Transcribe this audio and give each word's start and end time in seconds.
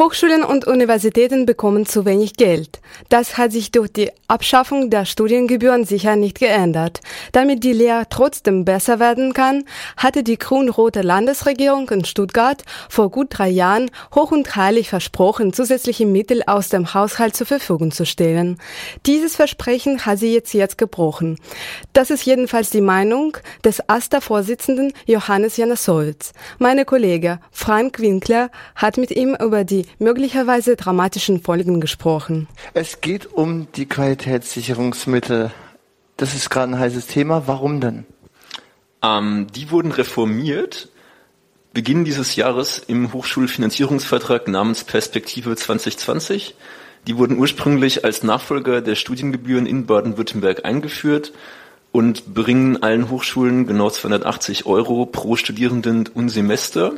Hochschulen 0.00 0.44
und 0.44 0.66
Universitäten 0.66 1.44
bekommen 1.44 1.84
zu 1.84 2.06
wenig 2.06 2.36
Geld. 2.36 2.80
Das 3.10 3.36
hat 3.36 3.52
sich 3.52 3.70
durch 3.70 3.92
die 3.92 4.10
Abschaffung 4.28 4.88
der 4.88 5.04
Studiengebühren 5.04 5.84
sicher 5.84 6.16
nicht 6.16 6.38
geändert. 6.38 7.00
Damit 7.32 7.64
die 7.64 7.74
Lehre 7.74 8.04
trotzdem 8.08 8.64
besser 8.64 8.98
werden 8.98 9.34
kann, 9.34 9.64
hatte 9.98 10.22
die 10.22 10.38
grün-rote 10.38 11.02
Landesregierung 11.02 11.90
in 11.90 12.06
Stuttgart 12.06 12.62
vor 12.88 13.10
gut 13.10 13.26
drei 13.28 13.50
Jahren 13.50 13.90
hoch 14.14 14.30
und 14.30 14.56
heilig 14.56 14.88
versprochen, 14.88 15.52
zusätzliche 15.52 16.06
Mittel 16.06 16.44
aus 16.46 16.70
dem 16.70 16.94
Haushalt 16.94 17.36
zur 17.36 17.46
Verfügung 17.46 17.92
zu 17.92 18.06
stellen. 18.06 18.56
Dieses 19.04 19.36
Versprechen 19.36 20.06
hat 20.06 20.18
sie 20.18 20.32
jetzt 20.32 20.54
jetzt 20.54 20.78
gebrochen. 20.78 21.36
Das 21.92 22.08
ist 22.08 22.24
jedenfalls 22.24 22.70
die 22.70 22.80
Meinung 22.80 23.36
des 23.66 23.86
AStA-Vorsitzenden 23.86 24.94
Johannes 25.04 25.58
Janasowitz. 25.58 26.32
Meine 26.58 26.86
Kollege 26.86 27.38
Frank 27.50 28.00
Winkler 28.00 28.50
hat 28.74 28.96
mit 28.96 29.10
ihm 29.10 29.36
über 29.38 29.64
die 29.64 29.89
möglicherweise 29.98 30.76
dramatischen 30.76 31.42
Folgen 31.42 31.80
gesprochen. 31.80 32.48
Es 32.74 33.00
geht 33.00 33.32
um 33.32 33.68
die 33.72 33.86
Qualitätssicherungsmittel. 33.86 35.50
Das 36.16 36.34
ist 36.34 36.50
gerade 36.50 36.72
ein 36.72 36.78
heißes 36.78 37.06
Thema. 37.06 37.46
Warum 37.46 37.80
denn? 37.80 38.04
Ähm, 39.02 39.46
die 39.54 39.70
wurden 39.70 39.92
reformiert. 39.92 40.88
Beginn 41.72 42.04
dieses 42.04 42.36
Jahres 42.36 42.78
im 42.78 43.12
Hochschulfinanzierungsvertrag 43.12 44.48
namens 44.48 44.84
Perspektive 44.84 45.54
2020. 45.54 46.56
Die 47.06 47.16
wurden 47.16 47.38
ursprünglich 47.38 48.04
als 48.04 48.22
Nachfolger 48.22 48.80
der 48.80 48.94
Studiengebühren 48.94 49.66
in 49.66 49.86
Baden-Württemberg 49.86 50.64
eingeführt 50.64 51.32
und 51.92 52.34
bringen 52.34 52.82
allen 52.82 53.08
Hochschulen 53.10 53.66
genau 53.66 53.90
280 53.90 54.66
Euro 54.66 55.06
pro 55.06 55.36
Studierenden 55.36 56.08
und 56.08 56.28
Semester. 56.28 56.92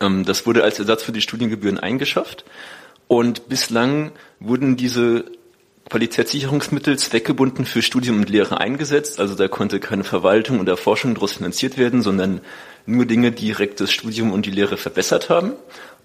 Ähm, 0.00 0.24
das 0.24 0.46
wurde 0.46 0.64
als 0.64 0.78
Ersatz 0.78 1.02
für 1.02 1.12
die 1.12 1.20
Studiengebühren 1.20 1.78
eingeschafft. 1.78 2.44
Und 3.06 3.48
bislang 3.48 4.12
wurden 4.38 4.76
diese 4.76 5.24
Qualitätssicherungsmittel 5.88 6.98
zweckgebunden 6.98 7.64
für 7.64 7.82
Studium 7.82 8.18
und 8.18 8.30
Lehre 8.30 8.60
eingesetzt. 8.60 9.18
Also 9.18 9.34
da 9.34 9.48
konnte 9.48 9.80
keine 9.80 10.04
Verwaltung 10.04 10.60
oder 10.60 10.76
Forschung 10.76 11.14
daraus 11.14 11.32
finanziert 11.32 11.76
werden, 11.76 12.00
sondern 12.02 12.40
nur 12.86 13.06
Dinge, 13.06 13.32
die 13.32 13.46
direkt 13.46 13.80
das 13.80 13.90
Studium 13.90 14.32
und 14.32 14.46
die 14.46 14.52
Lehre 14.52 14.76
verbessert 14.76 15.28
haben. 15.28 15.52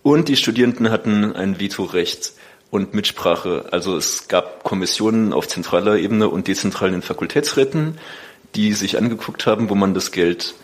Und 0.02 0.28
die 0.28 0.38
Studierenden 0.38 0.90
hatten 0.90 1.36
ein 1.36 1.59
Vetorecht 1.59 2.34
und 2.72 2.96
Mitsprache. 2.96 3.66
Also 3.72 3.96
es 3.96 4.28
gab 4.28 4.64
Kommissionen 4.64 5.34
auf 5.34 5.48
zentraler 5.48 5.98
Ebene 5.98 6.30
und 6.30 6.48
dezentralen 6.48 7.04
Fakultätsräten, 7.04 8.00
die 8.56 8.74
sich 8.74 8.98
angeguckt 8.98 9.46
haben, 9.46 9.70
wo 9.70 9.76
man 9.76 9.94
das 9.94 10.12
Geld 10.12 10.56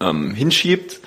ähm, 0.00 0.34
hinschiebt 0.34 1.00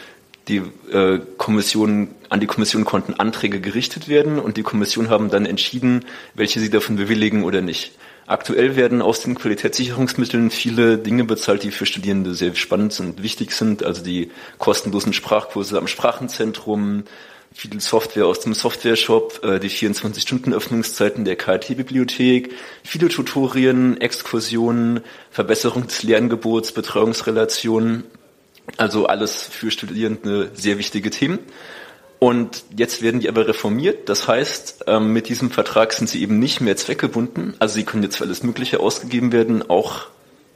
die 0.47 0.61
äh, 0.91 1.19
Kommission, 1.37 2.09
an 2.29 2.39
die 2.39 2.47
Kommission 2.47 2.85
konnten 2.85 3.13
Anträge 3.13 3.59
gerichtet 3.59 4.07
werden 4.07 4.39
und 4.39 4.57
die 4.57 4.63
Kommission 4.63 5.09
haben 5.09 5.29
dann 5.29 5.45
entschieden, 5.45 6.05
welche 6.33 6.59
sie 6.59 6.69
davon 6.69 6.95
bewilligen 6.95 7.43
oder 7.43 7.61
nicht. 7.61 7.91
Aktuell 8.25 8.75
werden 8.75 9.01
aus 9.01 9.21
den 9.21 9.33
Qualitätssicherungsmitteln 9.33 10.51
viele 10.51 10.99
Dinge 10.99 11.23
bezahlt, 11.23 11.63
die 11.63 11.71
für 11.71 11.87
Studierende 11.87 12.35
sehr 12.35 12.53
spannend 12.55 12.99
und 12.99 13.23
wichtig 13.23 13.51
sind. 13.53 13.83
Also 13.83 14.03
die 14.03 14.29
kostenlosen 14.59 15.13
Sprachkurse 15.13 15.79
am 15.79 15.87
Sprachenzentrum, 15.87 17.05
viel 17.51 17.81
Software 17.81 18.27
aus 18.27 18.41
dem 18.41 18.53
Software-Shop, 18.53 19.43
äh, 19.43 19.59
die 19.59 19.71
24-Stunden-Öffnungszeiten 19.71 21.25
der 21.25 21.37
KIT-Bibliothek, 21.37 22.53
viele 22.83 23.09
Tutorien, 23.09 23.99
Exkursionen, 23.99 25.01
Verbesserung 25.31 25.87
des 25.87 26.03
Lerngebots, 26.03 26.71
Betreuungsrelationen 26.71 28.03
also 28.77 29.07
alles 29.07 29.43
für 29.43 29.71
Studierende 29.71 30.51
sehr 30.53 30.77
wichtige 30.77 31.09
Themen. 31.09 31.39
Und 32.19 32.65
jetzt 32.75 33.01
werden 33.01 33.21
die 33.21 33.29
aber 33.29 33.47
reformiert. 33.47 34.09
Das 34.09 34.27
heißt, 34.27 34.85
ähm, 34.87 35.13
mit 35.13 35.29
diesem 35.29 35.51
Vertrag 35.51 35.93
sind 35.93 36.09
sie 36.09 36.21
eben 36.21 36.37
nicht 36.37 36.59
mehr 36.59 36.75
zweckgebunden. 36.75 37.53
Also 37.59 37.75
sie 37.75 37.85
können 37.85 38.03
jetzt 38.03 38.17
für 38.17 38.25
alles 38.25 38.43
Mögliche 38.43 38.81
ausgegeben 38.81 39.31
werden, 39.31 39.69
auch 39.69 40.07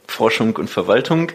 Forschung 0.06 0.56
und 0.56 0.68
Verwaltung. 0.68 1.32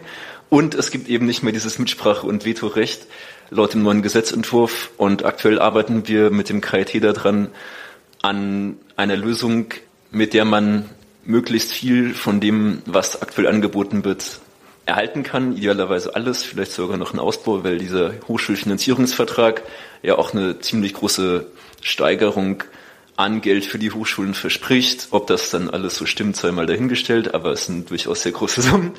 Und 0.48 0.74
es 0.74 0.92
gibt 0.92 1.08
eben 1.08 1.26
nicht 1.26 1.42
mehr 1.42 1.52
dieses 1.52 1.78
Mitsprache- 1.78 2.26
und 2.26 2.44
Vetorecht 2.44 3.06
laut 3.50 3.74
dem 3.74 3.82
neuen 3.82 4.02
Gesetzentwurf. 4.02 4.90
Und 4.96 5.24
aktuell 5.24 5.58
arbeiten 5.58 6.06
wir 6.06 6.30
mit 6.30 6.48
dem 6.48 6.60
KIT 6.60 7.02
daran 7.02 7.48
an 8.22 8.76
einer 8.96 9.16
Lösung, 9.16 9.66
mit 10.12 10.32
der 10.32 10.44
man 10.44 10.88
möglichst 11.24 11.72
viel 11.72 12.14
von 12.14 12.40
dem, 12.40 12.82
was 12.86 13.20
aktuell 13.20 13.48
angeboten 13.48 14.04
wird, 14.04 14.40
erhalten 14.90 15.22
kann, 15.22 15.56
idealerweise 15.56 16.14
alles, 16.14 16.42
vielleicht 16.42 16.72
sogar 16.72 16.96
noch 16.96 17.14
ein 17.14 17.18
Ausbau, 17.18 17.64
weil 17.64 17.78
dieser 17.78 18.12
Hochschulfinanzierungsvertrag 18.28 19.62
ja 20.02 20.18
auch 20.18 20.34
eine 20.34 20.58
ziemlich 20.58 20.94
große 20.94 21.46
Steigerung 21.80 22.64
an 23.16 23.40
Geld 23.40 23.64
für 23.64 23.78
die 23.78 23.92
Hochschulen 23.92 24.34
verspricht. 24.34 25.08
Ob 25.10 25.26
das 25.26 25.50
dann 25.50 25.70
alles 25.70 25.96
so 25.96 26.06
stimmt, 26.06 26.36
sei 26.36 26.50
mal 26.50 26.66
dahingestellt, 26.66 27.34
aber 27.34 27.52
es 27.52 27.66
sind 27.66 27.90
durchaus 27.90 28.22
sehr 28.22 28.32
große 28.32 28.62
Summen. 28.62 28.92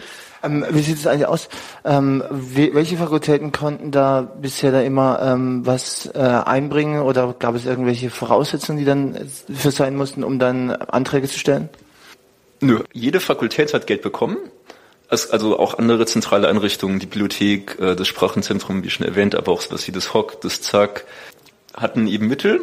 Ähm, 0.44 0.66
wie 0.70 0.82
sieht 0.82 0.98
es 0.98 1.08
eigentlich 1.08 1.28
aus? 1.28 1.50
Ähm, 1.84 2.24
wie, 2.32 2.74
welche 2.74 2.98
Fakultäten 2.98 3.52
konnten 3.52 3.92
da 3.92 4.22
bisher 4.22 4.72
da 4.72 4.82
immer 4.82 5.20
ähm, 5.22 5.66
was 5.66 6.10
äh, 6.14 6.20
einbringen 6.20 7.02
oder 7.02 7.36
gab 7.38 7.56
es 7.56 7.66
irgendwelche 7.66 8.10
Voraussetzungen, 8.10 8.80
die 8.80 8.86
dann 8.86 9.30
für 9.54 9.72
sein 9.72 9.96
mussten, 9.96 10.24
um 10.24 10.40
dann 10.40 10.72
Anträge 10.72 11.28
zu 11.28 11.38
stellen? 11.38 11.70
Nö, 12.60 12.80
jede 12.94 13.20
Fakultät 13.20 13.74
hat 13.74 13.88
Geld 13.88 14.04
bekommen 14.04 14.38
also 15.12 15.60
auch 15.60 15.78
andere 15.78 16.06
zentrale 16.06 16.48
Einrichtungen, 16.48 17.00
die 17.00 17.06
Bibliothek, 17.06 17.78
äh, 17.80 17.96
das 17.96 18.08
Sprachenzentrum, 18.08 18.84
wie 18.84 18.90
schon 18.90 19.06
erwähnt, 19.06 19.36
aber 19.36 19.52
auch 19.52 19.64
was 19.70 19.88
wie 19.88 19.92
das 19.92 20.14
HOC, 20.14 20.42
das 20.42 20.62
ZAK, 20.62 21.06
hatten 21.74 22.08
eben 22.08 22.28
Mittel 22.28 22.62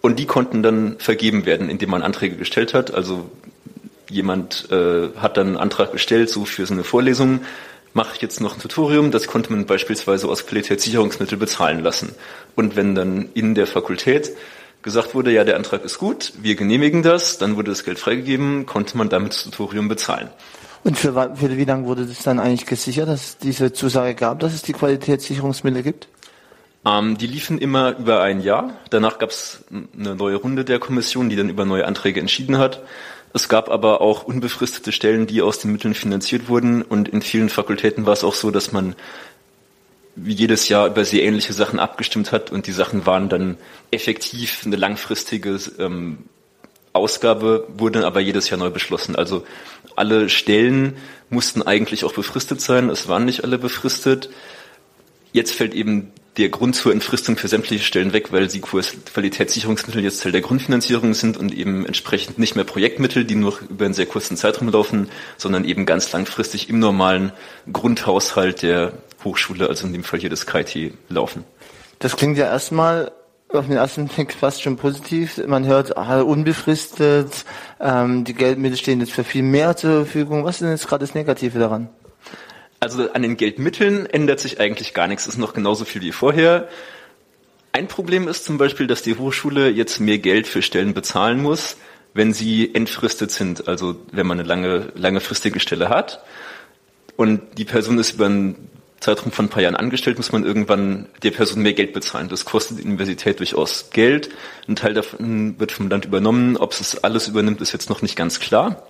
und 0.00 0.18
die 0.18 0.26
konnten 0.26 0.62
dann 0.62 0.96
vergeben 0.98 1.46
werden, 1.46 1.68
indem 1.68 1.90
man 1.90 2.02
Anträge 2.02 2.36
gestellt 2.36 2.74
hat. 2.74 2.94
Also 2.94 3.30
jemand 4.08 4.70
äh, 4.70 5.08
hat 5.16 5.36
dann 5.36 5.48
einen 5.48 5.56
Antrag 5.56 5.92
gestellt, 5.92 6.30
so 6.30 6.44
für 6.44 6.64
so 6.66 6.74
eine 6.74 6.84
Vorlesung, 6.84 7.40
mache 7.92 8.16
ich 8.16 8.22
jetzt 8.22 8.40
noch 8.40 8.54
ein 8.54 8.60
Tutorium, 8.60 9.10
das 9.10 9.28
konnte 9.28 9.52
man 9.52 9.66
beispielsweise 9.66 10.28
aus 10.28 10.46
Qualitätssicherungsmittel 10.46 11.38
bezahlen 11.38 11.82
lassen. 11.82 12.14
Und 12.56 12.76
wenn 12.76 12.94
dann 12.94 13.28
in 13.34 13.54
der 13.54 13.66
Fakultät 13.66 14.32
gesagt 14.82 15.14
wurde, 15.14 15.32
ja, 15.32 15.44
der 15.44 15.56
Antrag 15.56 15.84
ist 15.84 15.98
gut, 15.98 16.32
wir 16.42 16.56
genehmigen 16.56 17.02
das, 17.02 17.38
dann 17.38 17.56
wurde 17.56 17.70
das 17.70 17.84
Geld 17.84 17.98
freigegeben, 17.98 18.66
konnte 18.66 18.98
man 18.98 19.08
damit 19.08 19.32
das 19.32 19.44
Tutorium 19.44 19.88
bezahlen. 19.88 20.28
Und 20.84 20.98
für, 20.98 21.34
für 21.34 21.56
wie 21.56 21.64
lange 21.64 21.86
wurde 21.86 22.04
das 22.04 22.22
dann 22.22 22.38
eigentlich 22.38 22.66
gesichert, 22.66 23.08
dass 23.08 23.24
es 23.24 23.38
diese 23.38 23.72
Zusage 23.72 24.14
gab, 24.14 24.40
dass 24.40 24.52
es 24.52 24.62
die 24.62 24.74
Qualitätssicherungsmittel 24.74 25.82
gibt? 25.82 26.08
Ähm, 26.84 27.16
die 27.16 27.26
liefen 27.26 27.58
immer 27.58 27.96
über 27.96 28.20
ein 28.20 28.40
Jahr. 28.42 28.74
Danach 28.90 29.18
gab 29.18 29.30
es 29.30 29.64
eine 29.72 30.14
neue 30.14 30.36
Runde 30.36 30.64
der 30.64 30.78
Kommission, 30.78 31.30
die 31.30 31.36
dann 31.36 31.48
über 31.48 31.64
neue 31.64 31.86
Anträge 31.86 32.20
entschieden 32.20 32.58
hat. 32.58 32.82
Es 33.32 33.48
gab 33.48 33.70
aber 33.70 34.02
auch 34.02 34.24
unbefristete 34.24 34.92
Stellen, 34.92 35.26
die 35.26 35.40
aus 35.40 35.58
den 35.58 35.72
Mitteln 35.72 35.94
finanziert 35.94 36.48
wurden. 36.48 36.82
Und 36.82 37.08
in 37.08 37.22
vielen 37.22 37.48
Fakultäten 37.48 38.04
war 38.04 38.12
es 38.12 38.22
auch 38.22 38.34
so, 38.34 38.50
dass 38.50 38.70
man 38.70 38.94
wie 40.16 40.34
jedes 40.34 40.68
Jahr 40.68 40.86
über 40.86 41.04
sehr 41.04 41.24
ähnliche 41.24 41.52
Sachen 41.52 41.80
abgestimmt 41.80 42.30
hat 42.30 42.52
und 42.52 42.66
die 42.66 42.72
Sachen 42.72 43.04
waren 43.06 43.28
dann 43.28 43.56
effektiv 43.90 44.62
eine 44.64 44.76
langfristige 44.76 45.58
ähm, 45.78 46.18
Ausgabe 46.94 47.66
wurde 47.76 48.06
aber 48.06 48.20
jedes 48.20 48.48
Jahr 48.48 48.58
neu 48.58 48.70
beschlossen. 48.70 49.16
Also 49.16 49.44
alle 49.96 50.30
Stellen 50.30 50.96
mussten 51.28 51.60
eigentlich 51.60 52.04
auch 52.04 52.14
befristet 52.14 52.60
sein. 52.60 52.88
Es 52.88 53.08
waren 53.08 53.24
nicht 53.24 53.44
alle 53.44 53.58
befristet. 53.58 54.30
Jetzt 55.32 55.52
fällt 55.52 55.74
eben 55.74 56.12
der 56.36 56.48
Grund 56.48 56.74
zur 56.76 56.92
Entfristung 56.92 57.36
für 57.36 57.48
sämtliche 57.48 57.84
Stellen 57.84 58.12
weg, 58.12 58.32
weil 58.32 58.46
die 58.46 58.60
Qualitätssicherungsmittel 58.60 60.02
jetzt 60.02 60.22
Teil 60.22 60.32
der 60.32 60.40
Grundfinanzierung 60.40 61.14
sind 61.14 61.36
und 61.36 61.52
eben 61.52 61.84
entsprechend 61.84 62.38
nicht 62.38 62.56
mehr 62.56 62.64
Projektmittel, 62.64 63.24
die 63.24 63.36
nur 63.36 63.58
über 63.68 63.84
einen 63.84 63.94
sehr 63.94 64.06
kurzen 64.06 64.36
Zeitraum 64.36 64.68
laufen, 64.68 65.08
sondern 65.36 65.64
eben 65.64 65.86
ganz 65.86 66.12
langfristig 66.12 66.68
im 66.68 66.78
normalen 66.78 67.32
Grundhaushalt 67.72 68.62
der 68.62 68.92
Hochschule, 69.22 69.68
also 69.68 69.86
in 69.86 69.92
dem 69.92 70.04
Fall 70.04 70.20
hier 70.20 70.30
des 70.30 70.46
KIT, 70.46 70.94
laufen. 71.08 71.44
Das 71.98 72.16
klingt 72.16 72.36
ja 72.36 72.46
erstmal 72.46 73.12
auf 73.54 73.66
den 73.66 73.76
ersten 73.76 74.08
Blick 74.08 74.32
fast 74.32 74.62
schon 74.62 74.76
positiv. 74.76 75.40
Man 75.46 75.66
hört 75.66 75.96
ah, 75.96 76.20
unbefristet, 76.20 77.44
ähm, 77.80 78.24
die 78.24 78.34
Geldmittel 78.34 78.76
stehen 78.76 79.00
jetzt 79.00 79.12
für 79.12 79.24
viel 79.24 79.42
mehr 79.42 79.76
zur 79.76 80.04
Verfügung. 80.04 80.44
Was 80.44 80.56
ist 80.56 80.62
denn 80.62 80.70
jetzt 80.70 80.88
gerade 80.88 81.04
das 81.04 81.14
Negative 81.14 81.58
daran? 81.58 81.88
Also 82.80 83.10
an 83.12 83.22
den 83.22 83.36
Geldmitteln 83.36 84.06
ändert 84.06 84.40
sich 84.40 84.60
eigentlich 84.60 84.92
gar 84.92 85.06
nichts. 85.06 85.26
Es 85.26 85.34
ist 85.34 85.38
noch 85.38 85.54
genauso 85.54 85.84
viel 85.84 86.02
wie 86.02 86.12
vorher. 86.12 86.68
Ein 87.72 87.88
Problem 87.88 88.28
ist 88.28 88.44
zum 88.44 88.58
Beispiel, 88.58 88.86
dass 88.86 89.02
die 89.02 89.16
Hochschule 89.16 89.70
jetzt 89.70 90.00
mehr 90.00 90.18
Geld 90.18 90.46
für 90.46 90.62
Stellen 90.62 90.94
bezahlen 90.94 91.42
muss, 91.42 91.76
wenn 92.12 92.32
sie 92.32 92.74
entfristet 92.74 93.30
sind. 93.30 93.68
Also 93.68 93.96
wenn 94.12 94.26
man 94.26 94.38
eine 94.38 94.46
lange, 94.46 94.92
langefristige 94.94 95.60
Stelle 95.60 95.88
hat 95.88 96.22
und 97.16 97.40
die 97.58 97.64
Person 97.64 97.98
ist 97.98 98.12
über 98.12 98.26
einen 98.26 98.70
Zeitraum 99.00 99.32
von 99.32 99.46
ein 99.46 99.48
paar 99.50 99.62
Jahren 99.62 99.76
angestellt, 99.76 100.16
muss 100.16 100.32
man 100.32 100.44
irgendwann 100.44 101.08
der 101.22 101.30
Person 101.30 101.62
mehr 101.62 101.74
Geld 101.74 101.92
bezahlen. 101.92 102.28
Das 102.28 102.44
kostet 102.44 102.78
die 102.78 102.84
Universität 102.84 103.38
durchaus 103.38 103.90
Geld. 103.90 104.30
Ein 104.66 104.76
Teil 104.76 104.94
davon 104.94 105.58
wird 105.58 105.72
vom 105.72 105.88
Land 105.88 106.06
übernommen. 106.06 106.56
Ob 106.56 106.72
es 106.72 107.02
alles 107.04 107.28
übernimmt, 107.28 107.60
ist 107.60 107.72
jetzt 107.72 107.90
noch 107.90 108.02
nicht 108.02 108.16
ganz 108.16 108.40
klar. 108.40 108.86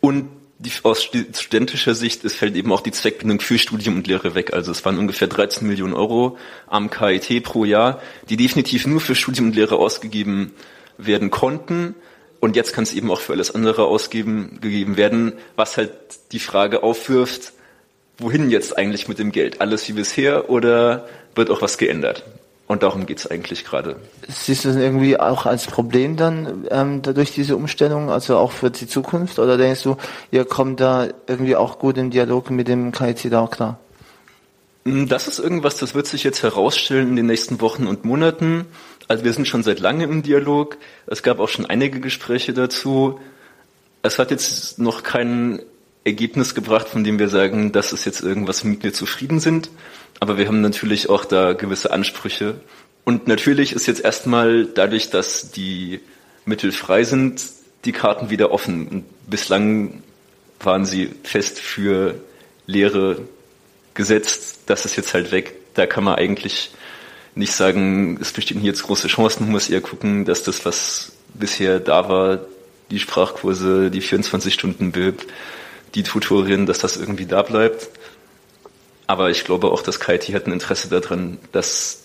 Und 0.00 0.30
die, 0.58 0.72
aus 0.82 1.02
studentischer 1.02 1.94
Sicht 1.94 2.24
es 2.24 2.34
fällt 2.34 2.54
eben 2.54 2.70
auch 2.72 2.82
die 2.82 2.90
Zweckbindung 2.90 3.40
für 3.40 3.58
Studium 3.58 3.96
und 3.96 4.06
Lehre 4.06 4.34
weg. 4.34 4.52
Also 4.52 4.72
es 4.72 4.84
waren 4.84 4.98
ungefähr 4.98 5.26
13 5.26 5.66
Millionen 5.66 5.94
Euro 5.94 6.36
am 6.66 6.90
KIT 6.90 7.42
pro 7.42 7.64
Jahr, 7.64 8.00
die 8.28 8.36
definitiv 8.36 8.86
nur 8.86 9.00
für 9.00 9.14
Studium 9.14 9.48
und 9.48 9.56
Lehre 9.56 9.76
ausgegeben 9.76 10.52
werden 10.98 11.30
konnten. 11.30 11.94
Und 12.40 12.56
jetzt 12.56 12.74
kann 12.74 12.84
es 12.84 12.92
eben 12.92 13.10
auch 13.10 13.20
für 13.20 13.32
alles 13.32 13.54
andere 13.54 13.86
ausgeben, 13.86 14.58
gegeben 14.60 14.96
werden, 14.96 15.32
was 15.56 15.76
halt 15.76 15.92
die 16.32 16.38
Frage 16.38 16.82
aufwirft, 16.82 17.52
wohin 18.20 18.50
jetzt 18.50 18.76
eigentlich 18.78 19.08
mit 19.08 19.18
dem 19.18 19.32
Geld? 19.32 19.60
Alles 19.60 19.88
wie 19.88 19.92
bisher 19.92 20.50
oder 20.50 21.08
wird 21.34 21.50
auch 21.50 21.62
was 21.62 21.78
geändert? 21.78 22.24
Und 22.70 22.84
darum 22.84 23.04
geht's 23.04 23.26
eigentlich 23.26 23.64
gerade. 23.64 23.96
Siehst 24.28 24.64
du 24.64 24.68
das 24.68 24.76
irgendwie 24.76 25.18
auch 25.18 25.44
als 25.44 25.66
Problem 25.66 26.16
dann 26.16 26.68
ähm, 26.70 27.02
durch 27.02 27.32
diese 27.32 27.56
Umstellung, 27.56 28.10
also 28.10 28.36
auch 28.36 28.52
für 28.52 28.70
die 28.70 28.86
Zukunft? 28.86 29.40
Oder 29.40 29.56
denkst 29.56 29.82
du, 29.82 29.96
ihr 30.30 30.44
kommt 30.44 30.78
da 30.78 31.08
irgendwie 31.26 31.56
auch 31.56 31.80
gut 31.80 31.98
im 31.98 32.10
Dialog 32.10 32.48
mit 32.50 32.68
dem 32.68 32.92
KIT 32.92 33.32
da 33.32 33.40
auch 33.40 33.50
klar? 33.50 33.80
Mm, 34.84 35.06
das 35.06 35.26
ist 35.26 35.40
irgendwas, 35.40 35.78
das 35.78 35.96
wird 35.96 36.06
sich 36.06 36.22
jetzt 36.22 36.44
herausstellen 36.44 37.08
in 37.08 37.16
den 37.16 37.26
nächsten 37.26 37.60
Wochen 37.60 37.88
und 37.88 38.04
Monaten. 38.04 38.66
Also 39.08 39.24
wir 39.24 39.32
sind 39.32 39.48
schon 39.48 39.64
seit 39.64 39.80
langem 39.80 40.12
im 40.12 40.22
Dialog. 40.22 40.76
Es 41.08 41.24
gab 41.24 41.40
auch 41.40 41.48
schon 41.48 41.66
einige 41.66 41.98
Gespräche 41.98 42.52
dazu. 42.52 43.18
Es 44.02 44.20
hat 44.20 44.30
jetzt 44.30 44.78
noch 44.78 45.02
kein 45.02 45.60
Ergebnis 46.04 46.54
gebracht, 46.54 46.88
von 46.88 47.04
dem 47.04 47.18
wir 47.18 47.28
sagen, 47.28 47.72
das 47.72 47.92
ist 47.92 48.04
jetzt 48.04 48.22
irgendwas, 48.22 48.64
womit 48.64 48.82
wir 48.82 48.92
zufrieden 48.92 49.40
sind. 49.40 49.70
Aber 50.18 50.38
wir 50.38 50.46
haben 50.46 50.60
natürlich 50.60 51.08
auch 51.08 51.24
da 51.24 51.52
gewisse 51.52 51.92
Ansprüche. 51.92 52.60
Und 53.04 53.28
natürlich 53.28 53.72
ist 53.72 53.86
jetzt 53.86 54.04
erstmal 54.04 54.66
dadurch, 54.66 55.10
dass 55.10 55.50
die 55.50 56.00
Mittel 56.44 56.72
frei 56.72 57.04
sind, 57.04 57.42
die 57.84 57.92
Karten 57.92 58.30
wieder 58.30 58.52
offen. 58.52 58.88
Und 58.88 59.04
bislang 59.28 60.02
waren 60.60 60.84
sie 60.84 61.10
fest 61.22 61.58
für 61.58 62.14
Lehre 62.66 63.22
gesetzt. 63.94 64.60
Das 64.66 64.84
ist 64.84 64.96
jetzt 64.96 65.14
halt 65.14 65.32
weg. 65.32 65.54
Da 65.74 65.86
kann 65.86 66.04
man 66.04 66.16
eigentlich 66.16 66.70
nicht 67.34 67.52
sagen, 67.52 68.18
es 68.20 68.32
bestehen 68.32 68.60
hier 68.60 68.70
jetzt 68.70 68.82
große 68.82 69.08
Chancen. 69.08 69.44
Man 69.44 69.52
muss 69.52 69.70
eher 69.70 69.80
gucken, 69.80 70.24
dass 70.24 70.42
das, 70.42 70.64
was 70.64 71.12
bisher 71.34 71.80
da 71.80 72.08
war, 72.08 72.40
die 72.90 72.98
Sprachkurse, 72.98 73.90
die 73.90 74.00
24 74.00 74.52
Stunden 74.52 74.92
BIP, 74.92 75.26
die 75.94 76.02
Tutorien, 76.02 76.66
dass 76.66 76.78
das 76.78 76.96
irgendwie 76.96 77.26
da 77.26 77.42
bleibt. 77.42 77.88
Aber 79.06 79.30
ich 79.30 79.44
glaube 79.44 79.70
auch, 79.72 79.82
dass 79.82 80.00
KIT 80.00 80.32
hat 80.34 80.46
ein 80.46 80.52
Interesse 80.52 80.88
daran, 80.88 81.38
dass 81.52 82.04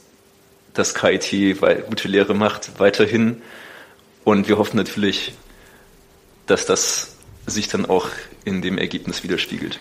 das 0.74 0.94
KIT 0.94 1.60
gute 1.88 2.08
Lehre 2.08 2.34
macht, 2.34 2.80
weiterhin. 2.80 3.42
Und 4.24 4.48
wir 4.48 4.58
hoffen 4.58 4.78
natürlich, 4.78 5.34
dass 6.48 6.66
das 6.66 7.16
sich 7.46 7.68
dann 7.68 7.86
auch 7.86 8.10
in 8.44 8.62
dem 8.62 8.78
Ergebnis 8.78 9.24
widerspiegelt. 9.24 9.74